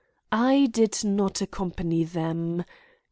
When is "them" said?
2.05-2.63